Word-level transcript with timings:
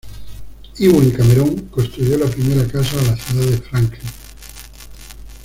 Ewen 0.79 1.11
Cameron 1.11 1.67
construyó 1.69 2.17
la 2.17 2.25
primera 2.25 2.65
casa 2.67 2.99
a 2.99 3.03
la 3.03 3.15
ciudad 3.15 3.45
de 3.45 3.57
Franklin. 3.59 4.09